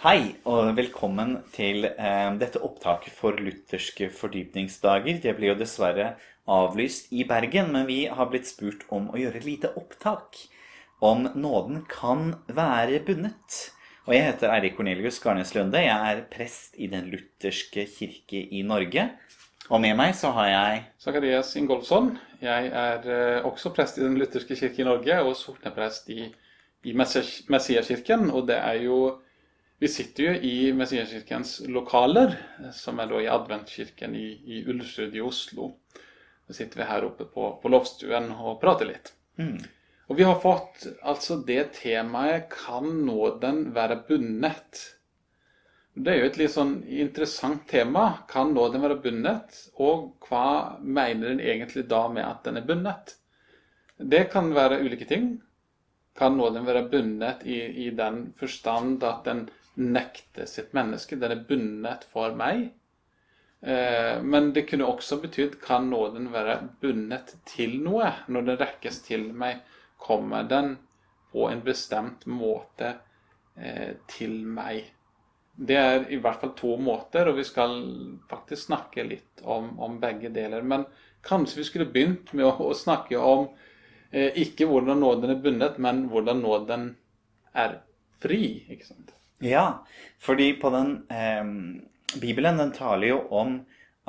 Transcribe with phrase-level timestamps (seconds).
[0.00, 5.18] Hei, og velkommen til eh, dette opptaket for lutherske fordypningsdager.
[5.20, 6.14] Det ble jo dessverre
[6.48, 10.40] avlyst i Bergen, men vi har blitt spurt om å gjøre et lite opptak
[11.04, 13.60] om nåden kan være bundet.
[14.08, 15.84] Og jeg heter Eirik Cornelius Garnes Lunde.
[15.84, 19.10] Jeg er prest i Den lutherske kirke i Norge.
[19.68, 22.14] Og med meg så har jeg Zakarias Ingolfsson.
[22.40, 26.30] Jeg er eh, også prest i Den lutherske kirke i Norge og sokneprest i,
[26.88, 28.30] i Messiaskirken.
[28.32, 29.18] Og det er jo
[29.80, 32.34] vi sitter jo i Messiaskirkens lokaler,
[32.76, 35.70] som er da i Adventkirken i, i Ulsrud i Oslo.
[36.46, 39.14] Så sitter vi her oppe på, på loftstuen og prater litt.
[39.40, 39.56] Mm.
[40.10, 44.82] Og vi har fått altså det temaet 'Kan nåden være bundet?'
[45.94, 48.24] Det er jo et litt sånn interessant tema.
[48.28, 49.56] Kan nåden være bundet?
[49.80, 53.16] Og hva mener den egentlig da med at den er bundet?
[53.96, 55.40] Det kan være ulike ting.
[56.16, 59.48] Kan nåden være bundet i, i den forstand at den
[59.80, 61.18] nekte sitt menneske.
[61.18, 62.68] Den er bundet for meg.
[63.60, 68.12] Eh, men det kunne også betydd kan nåden være bundet til noe?
[68.28, 69.60] Når den rekkes til meg,
[70.00, 70.78] kommer den
[71.32, 72.94] på en bestemt måte
[73.56, 74.88] eh, til meg.
[75.60, 77.76] Det er i hvert fall to måter, og vi skal
[78.30, 80.64] faktisk snakke litt om, om begge deler.
[80.64, 80.86] Men
[81.26, 83.50] kanskje vi skulle begynt med å, å snakke om
[84.10, 86.90] eh, ikke hvordan nåden er bundet, men hvordan nåden
[87.52, 87.82] er
[88.22, 88.42] fri.
[88.72, 89.12] ikke sant?
[89.40, 89.86] Ja,
[90.20, 91.44] fordi på den eh,
[92.20, 93.60] Bibelen den taler jo om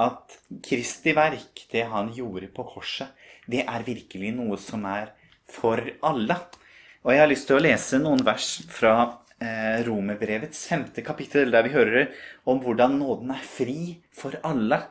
[0.02, 3.14] at Kristi verk, det han gjorde på korset,
[3.48, 5.14] det er virkelig noe som er
[5.52, 6.38] for alle.
[7.02, 8.96] Og jeg har lyst til å lese noen vers fra
[9.42, 12.12] eh, Romerbrevets femte kapittel, der vi hører
[12.50, 14.84] om hvordan nåden er fri for alle.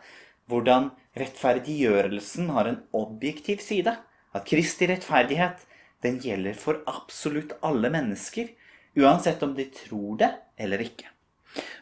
[0.51, 3.95] Hvordan rettferdiggjørelsen har en objektiv side.
[4.35, 5.67] At Kristi rettferdighet,
[6.03, 8.51] den gjelder for absolutt alle mennesker.
[8.95, 11.07] Uansett om de tror det eller ikke.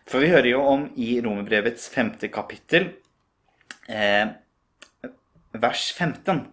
[0.08, 2.90] For vi hører jo om i Romerbrevets femte kapittel,
[3.88, 4.28] eh,
[5.52, 6.46] vers 15.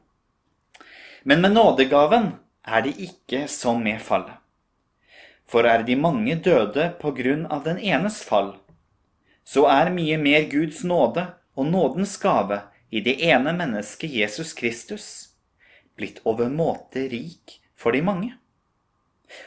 [1.24, 2.32] Men med nådegaven
[2.64, 4.36] er det ikke som med fallet.
[5.46, 8.56] For er de mange døde på grunn av den enes fall,
[9.46, 15.06] så er mye mer Guds nåde og nådens gave i det ene mennesket Jesus Kristus
[15.96, 18.34] blitt overmåte rik for de mange.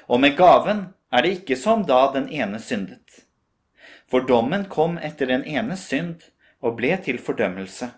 [0.08, 3.24] Og med gaven er det ikke som da den ene syndet.
[4.08, 6.28] For dommen kom etter den ene synd
[6.64, 7.90] og ble til fordømmelse.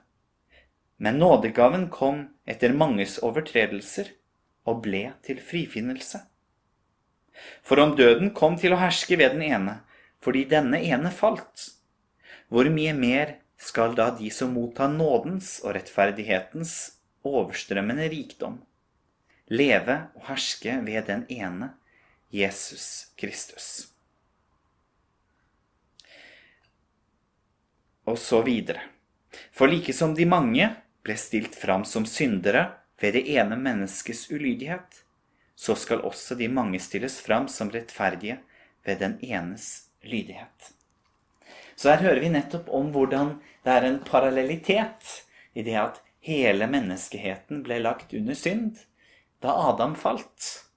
[1.00, 4.10] Men nådegaven kom etter manges overtredelser
[4.68, 6.20] og ble til frifinnelse.
[7.64, 9.78] For om døden kom til å herske ved den ene,
[10.20, 11.70] fordi denne ene falt,
[12.52, 16.74] hvor mye mer skal da de som mottar nådens og rettferdighetens
[17.24, 18.58] overstrømmende rikdom,
[19.48, 21.72] leve og herske ved den ene,
[22.30, 23.88] Jesus Kristus.
[28.04, 28.80] Og så videre.
[29.52, 30.68] For like som de mange
[31.02, 32.66] ble stilt fram som syndere
[33.00, 35.02] ved det ene menneskets ulydighet,
[35.54, 38.38] så skal også de mange stilles fram som rettferdige
[38.86, 40.72] ved den enes lydighet.
[41.76, 45.12] Så her hører vi nettopp om hvordan det er en parallellitet
[45.52, 48.82] i det at hele menneskeheten ble lagt under synd
[49.40, 50.69] da Adam falt.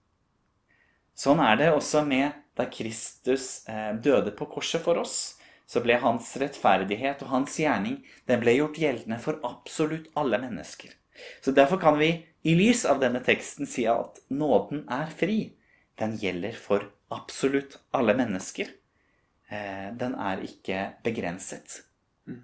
[1.16, 5.38] Sånn er det også med da Kristus eh, døde på korset for oss.
[5.66, 10.92] Så ble hans rettferdighet og hans gjerning den ble gjort gjeldende for absolutt alle mennesker.
[11.42, 15.54] Så Derfor kan vi i lys av denne teksten si at nåden er fri.
[15.96, 18.74] Den gjelder for absolutt alle mennesker.
[19.48, 21.84] Eh, den er ikke begrenset.
[22.28, 22.42] Mm.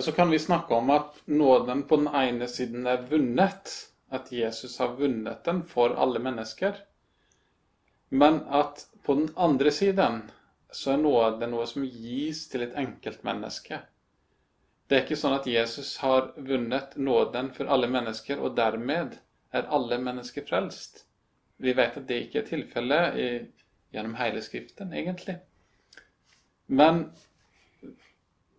[0.00, 3.74] Så kan vi snakke om at nåden på den ene siden er vunnet
[4.14, 6.78] at Jesus har vunnet den for alle mennesker.
[8.08, 10.22] Men at på den andre siden
[10.74, 13.80] så er noe, det noe som gis til et enkeltmenneske.
[14.86, 19.16] Det er ikke sånn at Jesus har vunnet nåden for alle mennesker, og dermed
[19.54, 21.04] er alle mennesker frelst.
[21.56, 23.20] Vi vet at det ikke er tilfellet
[23.94, 25.38] gjennom hele Skriften, egentlig.
[26.66, 27.06] Men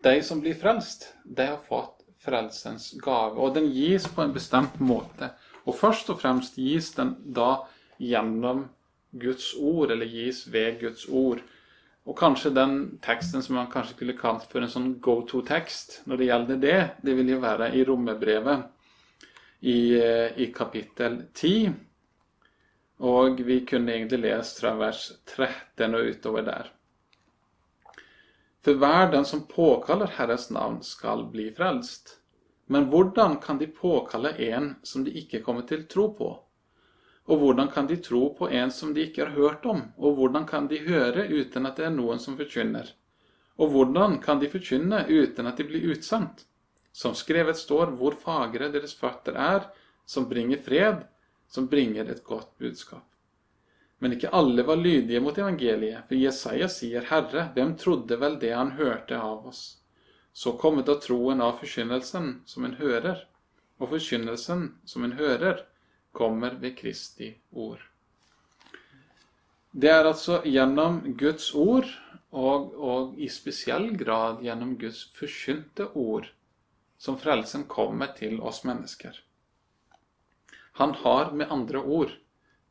[0.05, 1.94] de som blir frelst, de har fått
[2.25, 3.37] frelsens gave.
[3.39, 5.31] Og den gis på en bestemt måte.
[5.65, 7.65] Og først og fremst gis den da
[8.01, 8.65] gjennom
[9.15, 11.41] Guds ord, eller gis ved Guds ord.
[12.05, 16.21] Og kanskje den teksten som man kanskje kunne kalt for en sånn go to-tekst når
[16.21, 18.67] det gjelder det, det vil jo være i rommebrevet
[19.65, 21.73] i, eh, i kapittel 10.
[23.09, 26.69] Og vi kunne egentlig lest fra vers 13 og utover der.
[28.65, 32.15] For hver den som påkaller Herres navn, skal bli frelst.
[32.65, 36.29] Men hvordan kan de påkalle en som de ikke kommer til tro på?
[37.29, 39.83] Og hvordan kan de tro på en som de ikke har hørt om?
[40.01, 42.89] Og hvordan kan de høre uten at det er noen som forkynner?
[43.61, 46.47] Og hvordan kan de forkynne uten at de blir utsendt?
[46.89, 49.69] Som skrevet står, hvor fagre deres føtter er,
[50.09, 51.05] som bringer fred,
[51.47, 53.05] som bringer et godt budskap.
[54.03, 58.51] Men ikke alle var lydige mot evangeliet, for Jesaja sier, Herre, hvem trodde vel det
[58.51, 59.63] han hørte av oss?
[60.35, 63.23] Så kommer da troen av forkynnelsen som en hører,
[63.79, 65.63] og forkynnelsen som en hører,
[66.15, 67.81] kommer ved Kristi ord.
[69.71, 71.87] Det er altså gjennom Guds ord,
[72.35, 76.27] og, og i spesiell grad gjennom Guds forkynte ord,
[76.99, 79.15] som frelsen kommer til oss mennesker.
[80.79, 82.15] Han har med andre ord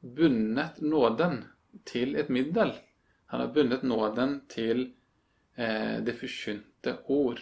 [0.04, 1.42] bundet nåden
[1.88, 2.74] til et middel.
[3.32, 4.86] Han har bundet nåden til
[5.56, 7.40] eh, det forkynte ord.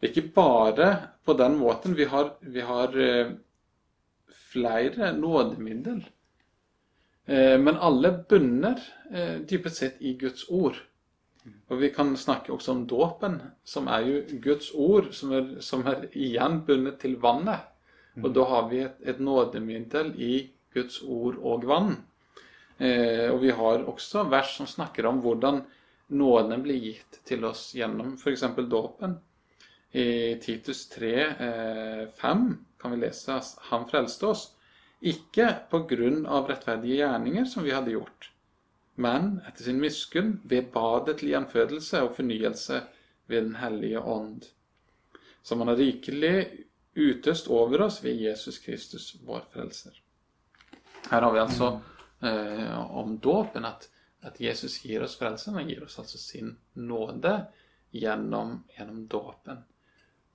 [0.00, 0.90] Det er ikke bare
[1.24, 1.96] på den måten.
[1.96, 3.32] Vi har, vi har eh,
[4.52, 6.04] flere nådemiddel.
[7.26, 8.80] Eh, men alle bunner
[9.10, 10.80] eh, dypest sett i Guds ord.
[11.68, 15.86] Og vi kan snakke også om dåpen, som er jo Guds ord, som er, som
[15.88, 17.68] er igjen bundet til vannet.
[18.20, 20.34] Og da har vi et, et nådemiddel i
[20.74, 21.96] Guds ord og vann.
[22.78, 25.62] Eh, og vi har også vers som snakker om hvordan
[26.10, 28.46] nåden blir gitt til oss gjennom f.eks.
[28.70, 29.18] dåpen.
[29.92, 32.46] I Titus 3, eh, 5
[32.80, 34.44] kan vi lese at han frelste oss,
[35.00, 38.30] ikke på grunn av rettferdige gjerninger som vi hadde gjort,
[39.00, 42.82] men etter sin miskunn ved badet til gjenfødelse og fornyelse
[43.30, 44.46] ved Den hellige ånd,
[45.42, 49.94] som han har rikelig utøst over oss ved Jesus Kristus, vår frelser.
[51.08, 51.80] Her har vi altså
[52.22, 53.88] eh, om dåpen at,
[54.20, 57.46] at, Jesus gir oss frelse, Han gir oss altså sin nåde
[57.90, 59.64] gjennom, gjennom dåpen.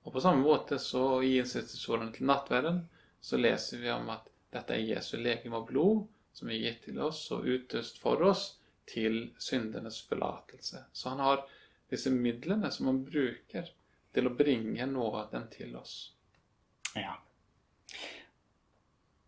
[0.02, 2.84] Og på samme måte så i institusjonen til nattverden
[3.20, 6.04] så leser vi om at dette er Jesu legeme og blod
[6.36, 8.44] som er gitt til oss og utøst for oss
[8.86, 10.84] til syndenes forlatelse.
[10.92, 11.42] Så han har
[11.90, 13.70] disse midlene som han bruker
[14.14, 15.96] til å bringe nåden til oss.
[16.94, 17.16] Ja.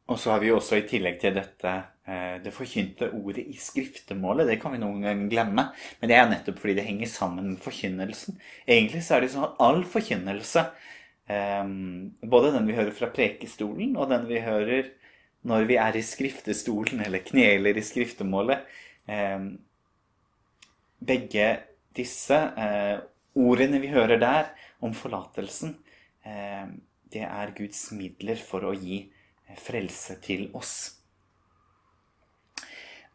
[0.09, 1.73] Og så har vi også i tillegg til dette
[2.09, 4.49] eh, det forkynte ordet i skriftemålet.
[4.49, 5.65] Det kan vi noen ganger glemme,
[6.01, 8.39] men det er nettopp fordi det henger sammen med forkynnelsen.
[8.65, 10.65] Egentlig så er det sånn at all forkynnelse,
[11.29, 11.75] eh,
[12.37, 14.89] både den vi hører fra prekestolen, og den vi hører
[15.49, 18.65] når vi er i skriftestolen eller kneler i skriftemålet
[19.09, 19.43] eh,
[20.99, 21.45] Begge
[21.95, 22.37] disse
[23.39, 24.49] ordene vi hører der
[24.83, 25.77] om forlatelsen,
[26.27, 29.05] det er Guds midler for å gi
[29.57, 30.75] frelse til oss.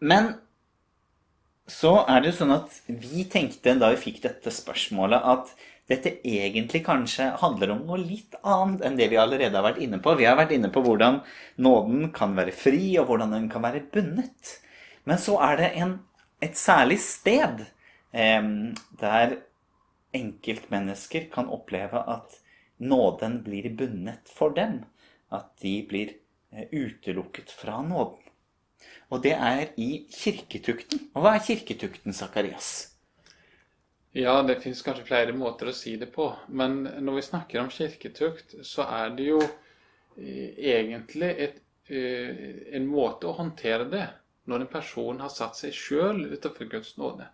[0.03, 0.33] Men
[1.69, 5.53] så er det jo sånn at vi tenkte da vi fikk dette spørsmålet, at
[5.91, 9.99] dette egentlig kanskje handler om noe litt annet enn det vi allerede har vært inne
[10.03, 10.15] på.
[10.19, 11.21] Vi har vært inne på hvordan
[11.63, 14.57] nåden kan være fri, og hvordan den kan være bundet.
[15.07, 15.97] Men så er det en,
[16.43, 17.65] et særlig sted
[18.15, 18.47] eh,
[18.99, 19.37] der
[20.15, 22.39] enkeltmennesker kan oppleve at
[22.79, 24.83] nåden blir bundet for dem.
[25.33, 26.15] At de blir
[26.71, 28.21] utelukket fra nåden.
[29.13, 31.09] Og det er i kirketukten.
[31.13, 32.71] Og hva er kirketukten, Sakarias?
[34.13, 36.27] Ja, det fins kanskje flere måter å si det på.
[36.53, 42.43] Men når vi snakker om kirketukt, så er det jo eh, egentlig et, eh,
[42.77, 44.07] en måte å håndtere det
[44.49, 47.29] når en person har satt seg sjøl utenfor Guds nåde.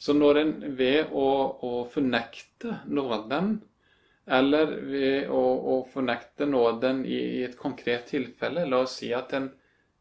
[0.00, 1.28] Så når en ved å,
[1.64, 3.60] å fornekte nåden
[4.30, 8.66] eller ved å, å fornekte nåden i, i, et konkret tilfelle.
[8.68, 9.48] La oss si at en,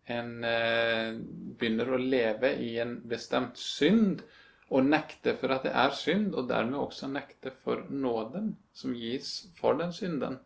[0.05, 1.15] en eh,
[1.59, 4.21] begynner å leve i en bestemt synd
[4.69, 9.47] og nekte for at det er synd, og dermed også nekte for nåden som gis
[9.57, 10.37] for den synden.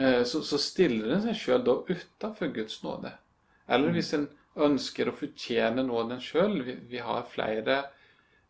[0.00, 3.12] Eh, så, så, stiller en seg sjøl da utafor Guds nåde.
[3.68, 6.60] Eller hvis en ønsker å fortjene nåden sjøl.
[6.66, 7.80] Vi, vi, har flere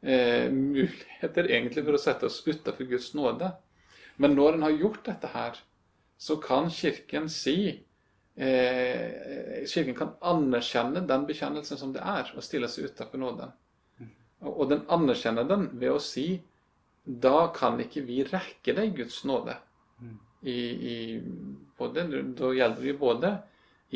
[0.02, 3.50] eh, muligheter egentlig for å sette oss utafor Guds nåde.
[4.16, 5.58] Men når en har gjort dette her,
[6.18, 7.58] så kan Kirken si
[8.36, 13.54] eh, Kirken kan anerkjenne den bekjennelsen som det er, og stille seg utenfor nåden.
[14.44, 16.28] Og, og den anerkjenner den ved å si
[17.04, 19.58] da kan ikke vi rekke deg Guds nåde.
[20.44, 20.96] I, i
[21.78, 22.04] både,
[22.36, 23.30] da gjelder det både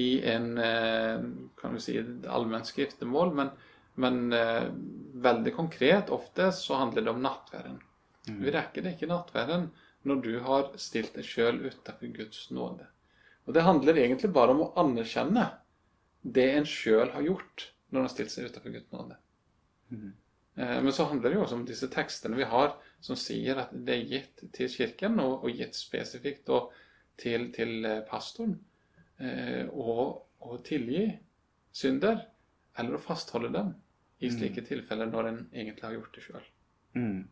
[0.01, 1.25] i en eh,
[1.61, 1.97] kan vi si,
[2.29, 3.51] allmenn skriftemål, men,
[4.01, 4.69] men eh,
[5.25, 7.81] veldig konkret ofte så handler det om nattværen.
[8.29, 9.71] Vi rekker det ikke nattværen
[10.09, 12.89] når du har stilt deg sjøl utenfor Guds nåde.
[13.47, 15.47] Og Det handler egentlig bare om å anerkjenne
[16.23, 19.17] det en sjøl har gjort når en har stilt seg utenfor Guds nåde.
[19.89, 20.11] Mm.
[20.59, 22.75] Men så handler det jo også om disse tekstene vi har
[23.05, 26.51] som sier at det er gitt til Kirken, og, og gitt spesifikt
[27.19, 28.59] til, til, eh, pastoren.
[29.19, 31.19] eh, å, eh, tilgi
[31.75, 32.21] synder,
[32.79, 33.73] eller å fastholde dem
[34.21, 36.45] i slike tilfeller når en egentlig har gjort det sjøl.
[36.95, 37.29] Mm.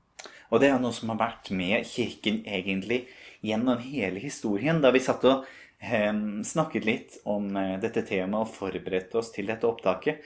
[0.50, 3.04] Og det er noe som har vært med Kirken egentlig
[3.44, 4.80] gjennom hele historien.
[4.82, 5.46] Da vi satt og
[5.80, 6.12] eh,
[6.46, 10.22] snakket litt om eh, dette temaet og forberedte oss til dette opptaket,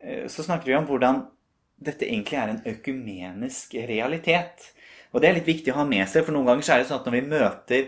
[0.00, 1.24] eh, så snakket vi om hvordan
[1.84, 4.70] dette egentlig er en økumenisk realitet.
[5.12, 7.02] Og det er litt viktig å ha med seg, for noen ganger er det sånn
[7.02, 7.82] at når vi møter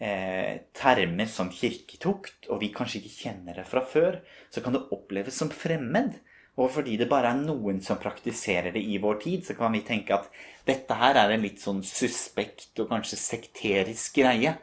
[0.00, 4.20] eh, termer som kirketukt, og vi kanskje ikke kjenner det fra før,
[4.52, 6.16] så kan det oppleves som fremmed.
[6.54, 9.82] Og fordi det bare er noen som praktiserer det i vår tid, så kan vi
[9.86, 10.28] tenke at
[10.66, 14.54] dette her er en litt sånn suspekt og kanskje sekterisk greie,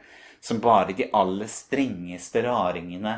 [0.41, 3.17] som bare de aller strengeste raringene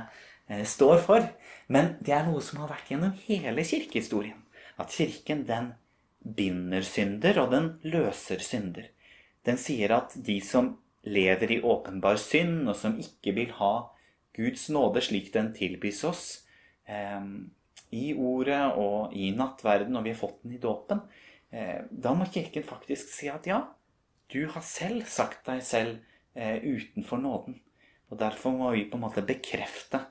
[0.49, 1.29] eh, står for.
[1.71, 4.41] Men det er noe som har vært gjennom hele kirkehistorien.
[4.81, 5.71] At kirken, den
[6.23, 8.89] binder synder, og den løser synder.
[9.45, 10.73] Den sier at de som
[11.05, 13.73] lever i åpenbar synd, og som ikke vil ha
[14.33, 16.23] Guds nåde slik den tilbys oss,
[16.89, 17.21] eh,
[17.93, 21.03] i ordet og i nattverden, og vi har fått den i dåpen,
[21.53, 23.61] eh, da må Kirken faktisk si at ja,
[24.33, 25.99] du har selv sagt deg selv
[26.33, 27.59] eh, utenfor nåden.
[28.09, 30.03] Og derfor må vi på en måte bekrefte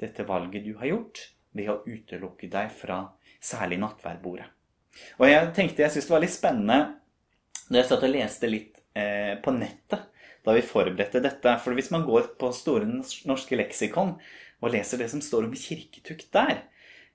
[0.00, 3.04] dette valget du har gjort, ved å utelukke deg fra
[3.42, 4.48] særlig nattverdbordet.
[5.18, 6.78] Og jeg tenkte jeg syntes det var litt spennende
[7.64, 10.10] da jeg satt og leste litt eh, på nettet
[10.44, 11.54] da vi forberedte dette.
[11.62, 14.16] For hvis man går på Store norske leksikon
[14.60, 16.66] og leser det som står om kirketukt der,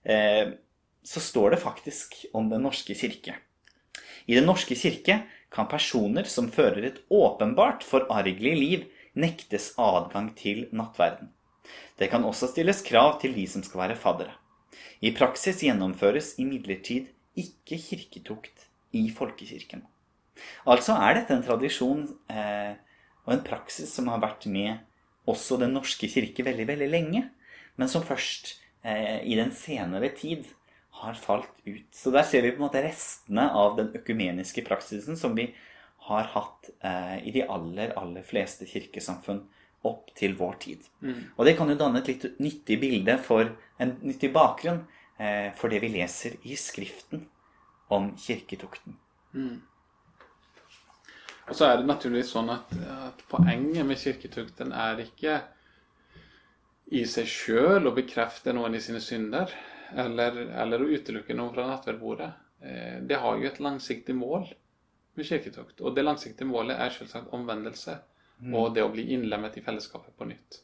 [0.10, 3.36] så står det faktisk om Den norske kirke.
[4.25, 5.20] I Den norske kirke
[5.54, 11.32] kan personer som fører et åpenbart forargelig liv, nektes adgang til nattverden.
[11.98, 14.36] Det kan også stilles krav til de som skal være faddere.
[15.01, 19.84] I praksis gjennomføres imidlertid ikke kirketukt i folkekirken.
[20.70, 22.78] Altså er dette en tradisjon eh,
[23.25, 24.78] og en praksis som har vært med
[25.30, 27.25] også Den norske kirke veldig, veldig lenge,
[27.78, 30.46] men som først eh, i den senere tid
[31.00, 31.88] har falt ut.
[31.92, 35.50] Så der ser vi på en måte restene av den økumeniske praksisen som vi
[36.10, 39.44] har hatt eh, i de aller, aller fleste kirkesamfunn
[39.88, 40.88] opp til vår tid.
[41.00, 41.20] Mm.
[41.38, 44.82] Og det kan jo danne et litt nyttig bilde for en nyttig bakgrunn
[45.20, 47.28] eh, for det vi leser i Skriften
[47.94, 48.98] om kirketukten.
[49.34, 49.62] Mm.
[51.50, 52.74] Og så er det naturligvis sånn at,
[53.10, 55.40] at poenget med kirketukten er ikke
[56.89, 59.51] i seg sjøl å bekrefte noen i sine synder,
[59.93, 62.29] eller, eller å utelukke noen fra nattverdbordet.
[62.62, 64.48] Eh, det har jo et langsiktig mål
[65.17, 65.81] med kirketukt.
[65.81, 68.00] Og det langsiktige målet er selvsagt omvendelse
[68.55, 70.62] og det å bli innlemmet i fellesskapet på nytt.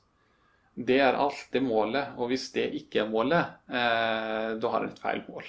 [0.76, 5.04] Det er alltid målet, og hvis det ikke er målet, eh, da har det et
[5.04, 5.48] feil mål.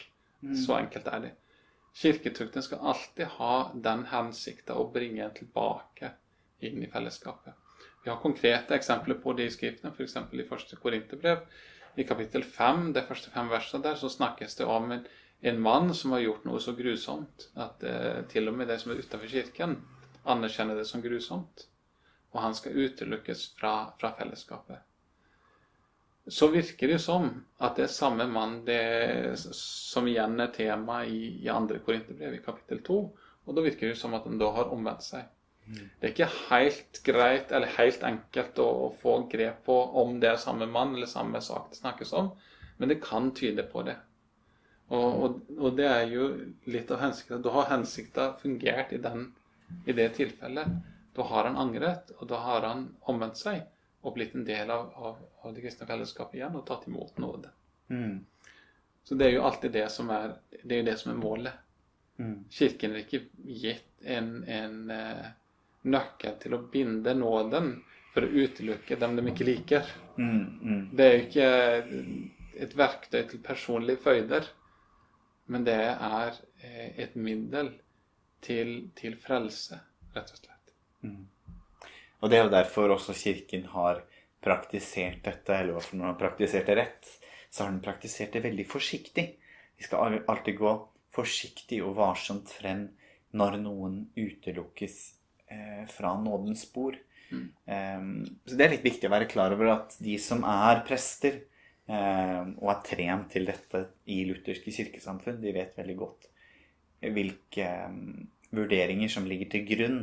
[0.55, 1.33] Så enkelt er det.
[1.97, 6.13] Kirketukten skal alltid ha den hensikta å bringe en tilbake
[6.67, 7.55] inn i fellesskapet.
[8.07, 10.13] Vi har konkrete eksempler på det i Skriften, f.eks.
[10.33, 11.41] i første Korinterbrev.
[11.99, 15.03] I kapittel 5, de første fem versene der, så snakkes det om en,
[15.43, 18.95] en mann som har gjort noe så grusomt at eh, til og med de som
[18.95, 19.75] er utenfor kirken,
[20.23, 21.67] anerkjenner det som grusomt.
[22.31, 24.87] Og han skal utelukkes fra, fra fellesskapet.
[26.31, 31.41] Så virker det som at det er samme mann det, som igjen er tema i,
[31.43, 33.05] i andre Korinterbrev, i kapittel 2.
[33.51, 35.27] Og da virker det som at han da har omvendt seg.
[35.67, 40.31] Det er ikke helt greit eller helt enkelt å, å få grep på om det
[40.31, 42.31] er samme mann eller samme sak det snakkes om,
[42.79, 43.97] men det kan tyde på det.
[44.95, 46.29] Og, og, og det er jo
[46.71, 47.43] litt av hensikten.
[47.43, 49.33] Da har hensikta fungert i, den,
[49.87, 50.77] i det tilfellet.
[51.17, 53.65] Da har han angret, og da har han omvendt seg
[54.07, 57.51] og blitt en del av, av, av det kristne fellesskapet igjen og tatt imot nåde.
[57.91, 58.21] Mm.
[59.07, 61.59] Så det er jo alltid det som er, det er, jo det som er målet.
[62.23, 62.37] Mm.
[62.53, 65.27] Kirken er ikke gitt en, en eh,
[65.87, 67.73] nøkkel til å binde nåden
[68.15, 69.89] for å utelukke dem de ikke liker.
[70.17, 70.45] Mm.
[70.63, 70.83] Mm.
[70.97, 71.49] Det er jo ikke
[72.67, 74.49] et verktøy til personlige føyder,
[75.53, 77.75] men det er eh, et middel
[78.45, 79.79] til, til frelse,
[80.17, 80.75] rett og slett.
[81.05, 81.25] Mm.
[82.23, 84.01] Og det er jo derfor også Kirken har
[84.43, 87.11] praktisert dette, eller når den har praktisert det rett,
[87.51, 89.27] så har den praktisert det veldig forsiktig.
[89.77, 90.73] Vi skal alltid gå
[91.17, 92.89] forsiktig og varsomt frem
[93.37, 94.97] når noen utelukkes
[95.93, 96.97] fra nådens spor.
[97.31, 97.45] Mm.
[97.67, 98.09] Um,
[98.47, 101.41] så det er litt viktig å være klar over at de som er prester
[101.91, 106.31] eh, og er trent til dette i lutherske kirkesamfunn, de vet veldig godt
[107.03, 108.25] hvilke um,
[108.55, 110.01] vurderinger som ligger til grunn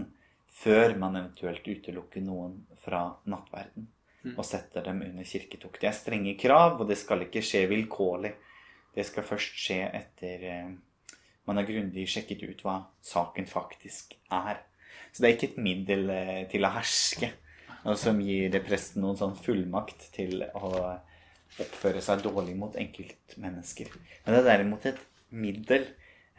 [0.53, 3.87] før man eventuelt utelukker noen fra nattverden
[4.23, 4.37] Mm.
[4.39, 5.81] og setter dem under kirketukt.
[5.81, 8.31] Det er strenge krav, og det skal ikke skje vilkårlig.
[8.95, 10.69] Det skal først skje etter eh,
[11.43, 14.61] man har grundig sjekket ut hva saken faktisk er.
[15.11, 17.33] Så det er ikke et middel eh, til å herske
[17.83, 20.69] og som gir presten noen sånn fullmakt til å
[21.61, 23.91] oppføre seg dårlig mot enkeltmennesker.
[24.23, 25.01] Men det er derimot et
[25.35, 25.89] middel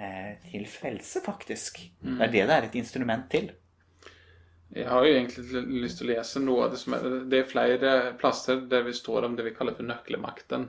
[0.01, 1.83] eh, til frelse, faktisk.
[2.01, 3.53] Det er det det er et instrument til.
[4.75, 7.51] Jeg har jo egentlig lyst til å lese noe av det som er Det er
[7.51, 10.67] flere plasser der vi står om det vi kaller for nøkkelmakten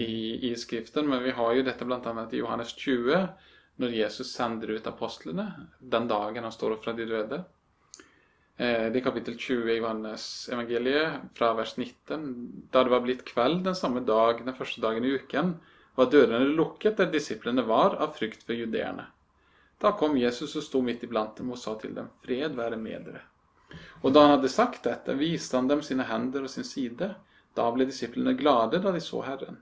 [0.00, 2.14] i, i Skriften, men vi har jo dette bl.a.
[2.32, 3.26] i Johannes 20,
[3.80, 5.46] når Jesus sender ut apostlene
[5.80, 7.44] den dagen han står opp fra de døde.
[8.56, 12.68] Eh, Det er kapittel 20 i Johannes evangeliet, fra vers 19.
[12.70, 15.56] Da det var blitt kveld den samme dag, den første dagen i uken,
[15.96, 19.06] var dørene lukket der disiplene var, av frykt for judeerne.
[19.82, 23.08] Da kom Jesus og sto midt iblant dem og sa til dem, fred være med
[23.08, 23.22] dere.
[24.02, 27.08] Og da han hadde sagt dette, viste han dem sine hender og sin side.
[27.56, 29.58] Da ble disiplene glade da de så Herren.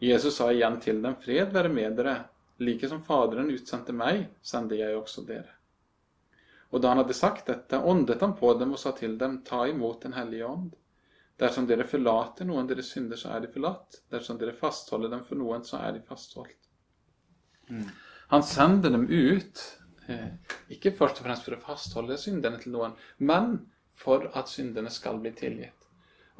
[0.00, 2.14] Jesus sa igjen til dem, fred være med dere.
[2.60, 5.56] Like som Faderen utsendte meg, sender jeg også dere.
[6.70, 9.64] Og da han hadde sagt dette, åndet han på dem og sa til dem, ta
[9.68, 10.76] imot Den hellige ånd.
[11.40, 14.02] Dersom dere forlater noen deres synder, så er de forlatt.
[14.12, 16.68] Dersom dere fastholder dem for noen, så er de fastholdt.
[18.30, 19.62] Han sender dem ut,
[20.06, 20.28] eh,
[20.76, 23.56] ikke først og fremst for å fastholde syndene til noen, men
[23.90, 25.88] for at syndene skal bli tilgitt.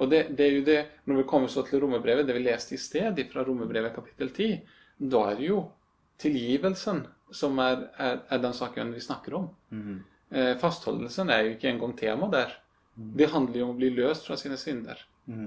[0.00, 2.75] Og det, det er jo det, Når vi kommer så til romerbrevet, det vi leste
[2.75, 4.61] i sted fra romerbrevet kapittel 10,
[5.11, 5.61] da er det jo
[6.21, 9.50] tilgivelsen som er, er, er den saken vi snakker om.
[10.31, 12.57] Eh, fastholdelsen er jo ikke engang tema der.
[13.17, 14.99] Det handler jo om å bli løst fra sine synder.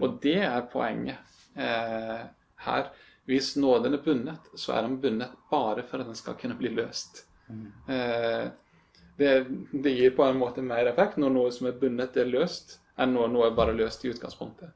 [0.01, 1.19] Og det er poenget
[1.59, 2.23] eh,
[2.65, 2.91] her.
[3.27, 6.71] Hvis nåden er bundet, så er den bundet bare for at den skal kunne bli
[6.75, 7.25] løst.
[7.87, 8.47] Eh,
[9.19, 9.31] det,
[9.71, 13.13] det gir på en måte mer effekt når noe som er bundet, er løst, enn
[13.13, 14.71] når noe er bare løst i utgangspunktet.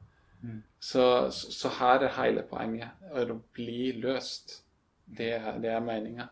[0.78, 4.60] Så, så, så her er hele poenget å bli løst.
[5.16, 6.28] Det, det er meninga.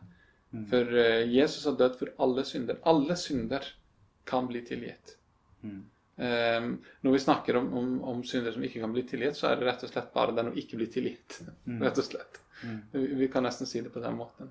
[0.71, 2.79] For uh, Jesus har dødd for alle synder.
[2.89, 3.67] Alle synder
[4.29, 5.17] kan bli tilgitt.
[6.17, 6.69] Eh,
[7.01, 9.67] når vi snakker om, om, om synder som ikke kan bli tilgitt, så er det
[9.69, 11.41] rett og slett bare den å ikke bli tilgitt.
[11.83, 12.41] Rett og slett.
[12.93, 14.49] Vi, vi kan nesten si det på den måten.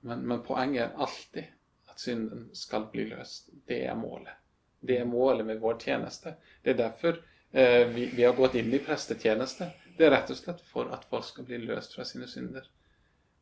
[0.00, 1.48] Men, men poenget er alltid
[1.90, 3.48] at synden skal bli løst.
[3.68, 4.36] Det er målet.
[4.80, 6.34] Det er målet med vår tjeneste.
[6.62, 7.16] Det er derfor
[7.52, 9.70] eh, vi, vi har gått inn i prestetjeneste.
[9.96, 12.68] Det er rett og slett for at folk skal bli løst fra sine synder.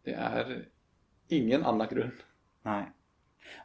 [0.08, 0.54] Det er
[1.36, 2.14] ingen annen grunn.
[2.64, 2.86] Nei.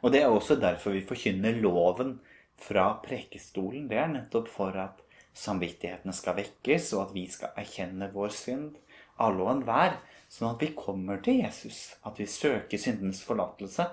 [0.04, 2.18] Og det er også derfor vi forkynner loven
[2.60, 3.88] fra prekestolen.
[3.88, 5.00] Det er nettopp for at
[5.34, 8.76] samvittighetene skal vekkes, og at vi skal erkjenne vår synd,
[9.22, 9.96] alle og enhver,
[10.30, 13.88] sånn at vi kommer til Jesus, at vi søker syndens forlatelse,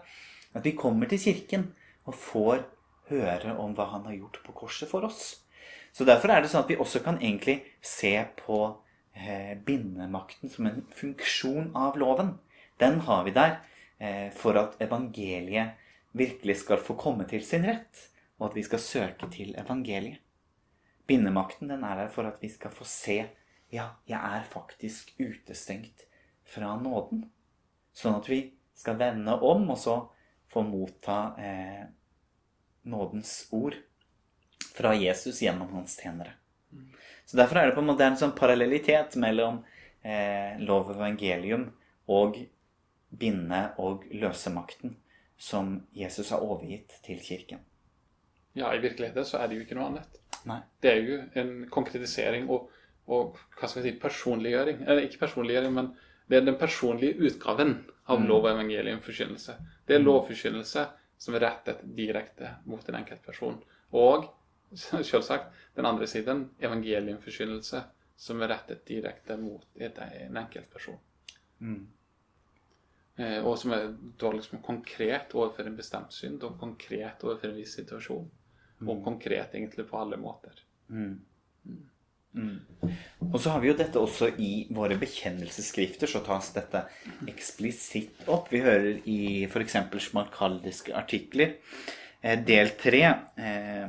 [0.51, 1.69] at vi kommer til kirken
[2.09, 2.65] og får
[3.11, 5.41] høre om hva han har gjort på korset for oss.
[5.91, 8.63] Så derfor er det sånn at vi også kan egentlig se på
[9.65, 12.37] bindemakten som en funksjon av loven.
[12.79, 13.59] Den har vi der
[13.97, 15.77] eh, for at evangeliet
[16.17, 18.07] virkelig skal få komme til sin rett,
[18.39, 20.19] og at vi skal søke til evangeliet.
[21.07, 23.19] Bindemakten den er der for at vi skal få se
[23.71, 26.05] ja, jeg er faktisk utestengt
[26.43, 27.23] fra nåden.
[27.95, 28.41] Sånn at vi
[28.75, 29.95] skal vende om og så
[30.51, 31.85] få motta eh,
[32.91, 33.77] nådens ord
[34.75, 36.40] fra Jesus gjennom hans tjenere.
[37.25, 39.61] Så Derfor er det på en måte en sånn parallellitet mellom
[40.03, 41.69] eh, lov og evangelium
[42.11, 42.41] og
[43.11, 44.97] binde- og løsemakten
[45.41, 47.61] som Jesus har overgitt til kirken.
[48.53, 50.19] Ja, i virkeligheten så er det jo ikke noe annet.
[50.49, 50.59] Nei.
[50.81, 52.69] Det er jo en konkretisering og,
[53.07, 54.83] og hva skal vi si, personliggjøring.
[54.87, 55.93] Eller ikke personliggjøring, men
[56.27, 57.77] det er den personlige utgaven
[58.11, 59.55] av lov og evangeliumforkynnelse.
[59.87, 60.85] Det er lovforkynnelse
[61.21, 63.59] som er rettet direkte mot en enkelt person.
[63.95, 64.27] Og
[65.11, 67.83] selvsagt den andre siden evangeliumforkynnelse
[68.21, 70.99] som er rettet direkte mot en enkeltperson.
[71.59, 71.87] Mm.
[73.15, 73.87] Eh, og som er
[74.19, 78.27] da liksom konkret overfor en bestemt synd, og konkret overfor en viss situasjon.
[78.81, 80.61] Og konkret egentlig på alle måter.
[83.31, 86.85] Og så har vi jo dette også i våre bekjennelsesskrifter, så tas dette
[87.29, 88.47] eksplisitt opp.
[88.53, 89.77] Vi hører i f.eks.
[90.07, 91.57] smarkaldiske artikler,
[92.21, 93.03] eh, del 3,
[93.37, 93.85] eh,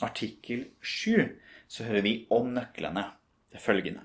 [0.00, 1.28] artikkel 7,
[1.68, 3.04] så hører vi om nøklene.
[3.52, 4.02] Det følgende.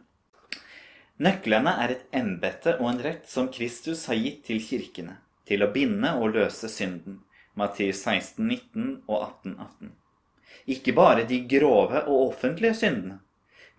[1.19, 5.17] Nøklene er et embete og en rett som Kristus har gitt til kirkene,
[5.49, 7.23] til å binde og løse synden.
[7.60, 9.89] Matteus 16, 19 og 18, 18.
[10.69, 13.17] Ikke bare de grove og offentlige syndene,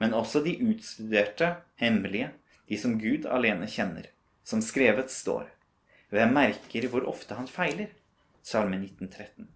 [0.03, 2.33] men også de utstuderte, hemmelige,
[2.69, 4.11] de som Gud alene kjenner,
[4.45, 5.47] som skrevet står.
[6.11, 7.95] Hvem merker hvor ofte han feiler?
[8.43, 9.49] Salme 1913.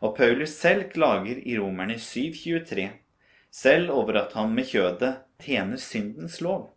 [0.00, 2.88] Og Paulus selv klager i Romerne 7,23,
[3.50, 6.68] selv over at han med kjødet tjener syndens lov.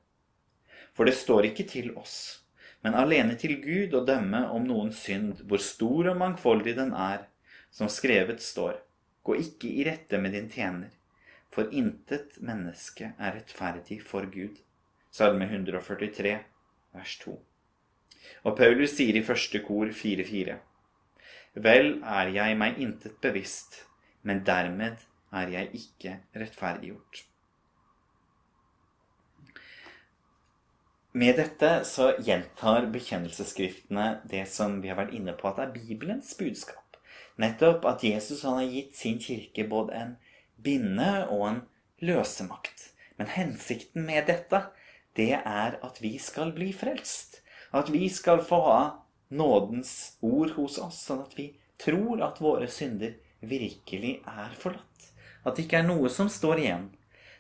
[0.94, 2.44] For det står ikke til oss,
[2.84, 7.28] men alene til Gud å dømme om noen synd, hvor stor og mangfoldig den er,
[7.72, 8.80] som skrevet står.
[9.24, 10.90] Gå ikke i rette med din tjener,
[11.54, 14.58] for intet menneske er rettferdig for Gud.
[15.12, 16.34] Salme 143,
[16.96, 17.38] vers 2.
[18.48, 20.58] Og Paulus sier i første kor 4.4.:
[21.54, 23.82] Vel er jeg meg intet bevisst,
[24.24, 25.04] men dermed
[25.36, 27.26] er jeg ikke rettferdiggjort.
[31.12, 36.32] Med dette så gjentar bekjennelsesskriftene det som vi har vært inne på, at er Bibelens
[36.40, 36.96] budskap.
[37.36, 40.16] Nettopp at Jesus har gitt sin kirke både en
[40.64, 41.62] binde og en
[42.00, 42.94] løsemakt.
[43.20, 44.64] Men hensikten med dette,
[45.20, 47.42] det er at vi skal bli frelst.
[47.76, 48.82] At vi skal få ha
[49.32, 55.12] nådens ord hos oss, sånn at vi tror at våre synder virkelig er forlatt.
[55.46, 56.90] At det ikke er noe som står igjen.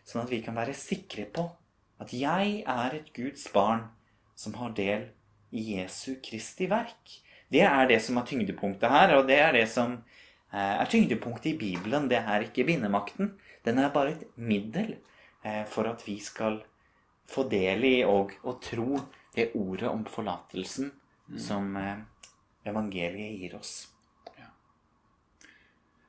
[0.07, 1.45] Sånn at vi kan være sikre på
[2.01, 3.85] at jeg er et Guds barn
[4.37, 5.11] som har del
[5.53, 7.19] i Jesu Kristi verk.
[7.51, 11.51] Det er det som er tyngdepunktet her, og det er det som eh, er tyngdepunktet
[11.51, 12.07] i Bibelen.
[12.09, 13.35] Det er ikke bindemakten.
[13.65, 14.95] Den er bare et middel
[15.43, 16.61] eh, for at vi skal
[17.29, 18.95] få del i og, og tro
[19.35, 20.89] det ordet om forlatelsen.
[21.39, 22.03] Som eh,
[22.67, 23.87] evangeliet gir oss.
[24.35, 24.49] Ja.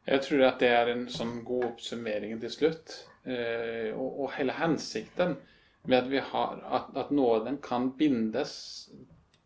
[0.04, 2.98] Jeg tror at det er en sånn god oppsummering til slutt.
[3.22, 5.36] og, og, hele hensikten
[5.86, 8.90] med at, vi har, at, at nåden kan bindes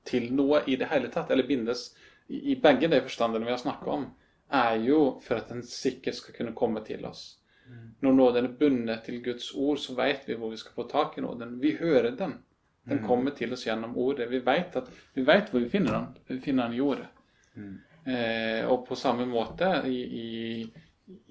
[0.09, 1.91] til noe i det hele tatt, eller bindes
[2.29, 4.07] i, i begge de forstandene vi har snakket om,
[4.49, 7.39] er jo for at den sikkert skal kunne komme til oss.
[7.67, 7.95] Mm.
[8.01, 11.19] Når nåden er bundet til Guds ord, så vet vi hvor vi skal få tak
[11.19, 11.59] i nåden.
[11.62, 12.39] Vi hører den.
[12.87, 13.07] Den mm.
[13.07, 14.29] kommer til oss gjennom ordet.
[14.31, 16.09] Vi vet, at, vi vet hvor vi finner den.
[16.29, 17.09] Vi finner den i ordet.
[17.57, 17.72] Mm.
[18.07, 20.29] Eh, og på samme måte i, i,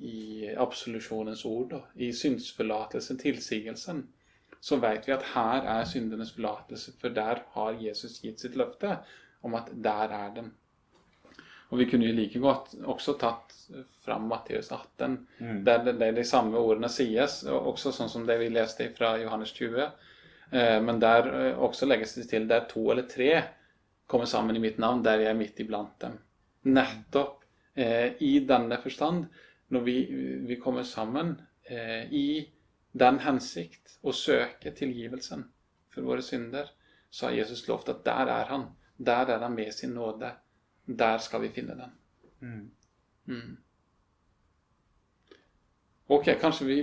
[0.03, 4.03] i absolusjonens ord, da, i syndsforlatelsen, tilsigelsen,
[4.59, 8.97] så vet vi at her er syndenes forlatelse, for der har Jesus gitt sitt løfte
[9.45, 10.51] om at der er den.
[11.69, 13.53] Og vi kunne jo like godt også tatt
[14.05, 15.61] fram Matteus 18, mm.
[15.65, 19.53] der de, de, de samme ordene sies, også sånn som det vi leste fra Johannes
[19.55, 19.87] 20.
[20.55, 23.31] Eh, men der eh, også legges det til der to eller tre
[24.07, 26.19] kommer sammen i mitt navn, der jeg er midt iblant dem.
[26.69, 27.43] Nettopp
[27.75, 29.25] eh, i denne forstand,
[29.73, 29.97] når vi,
[30.47, 31.35] vi kommer sammen
[31.67, 32.27] eh, i
[32.95, 35.43] den hensikt å søke tilgivelsen
[35.91, 36.69] for våre synder,
[37.09, 38.69] så har Jesus lovt at der er han.
[38.95, 40.31] Der er han med sin nåde.
[40.85, 41.93] Der skal vi finne den.
[42.39, 42.71] Mm.
[43.25, 43.57] Mm.
[46.07, 46.77] Ok, kanskje vi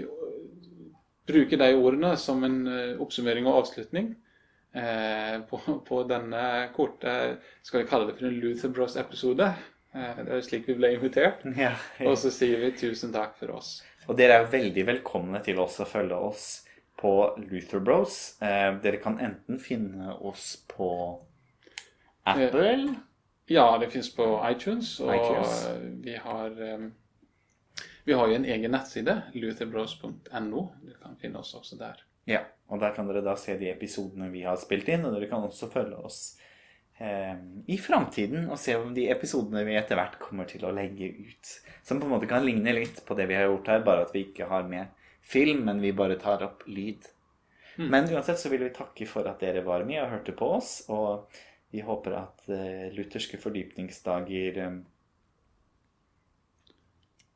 [1.28, 4.12] bruker de ordene som en øh, oppsummering og avslutning
[4.74, 6.42] eh, på, på, denne
[6.74, 7.14] korte
[7.62, 9.52] Skal vi kalle det for en Luther Bros-episode?
[9.94, 11.46] Eh, det er slik vi ble invitert.
[11.64, 11.74] Ja.
[12.08, 13.80] Og så sier vi tusen takk for oss.
[14.08, 16.46] Og dere er jo veldig velkomne til oss å følge oss
[16.98, 17.12] på
[17.44, 18.18] Luther Bros.
[18.42, 20.90] Eh, dere kan enten finne oss på
[22.26, 22.90] Apple eh,
[23.50, 24.96] Ja, det fins på iTunes.
[25.02, 25.62] Og iTunes.
[26.02, 26.58] vi har
[28.04, 30.62] vi har jo en egen nettside, lutherbros.no.
[30.82, 32.00] Du kan finne oss også der.
[32.28, 35.30] Ja, og der kan dere da se de episodene vi har spilt inn, og dere
[35.30, 36.20] kan også følge oss
[36.98, 37.34] eh,
[37.70, 41.54] i framtiden og se om de episodene vi etter hvert kommer til å legge ut.
[41.86, 44.14] Som på en måte kan ligne litt på det vi har gjort her, bare at
[44.14, 44.90] vi ikke har med
[45.22, 47.06] film, men vi bare tar opp lyd.
[47.76, 47.88] Mm.
[47.88, 50.72] Men uansett så vil vi takke for at dere var med og hørte på oss.
[50.92, 51.30] Og
[51.72, 54.82] vi håper at eh, lutherske fordypningsdager um...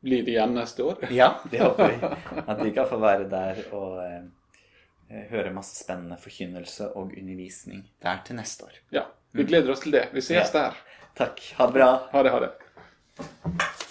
[0.06, 1.06] Blir det igjen neste år?
[1.10, 2.10] ja, det håper vi.
[2.46, 8.22] At vi kan få være der og eh, høre masse spennende forkynnelse og undervisning der
[8.26, 8.78] til neste år.
[8.94, 9.02] Ja,
[9.34, 10.06] vi gleder oss til det.
[10.14, 10.46] Vi ses ja.
[10.54, 10.78] der.
[11.18, 11.42] Takk.
[11.58, 11.90] Ha det bra.
[12.12, 13.82] Ha det, ha det.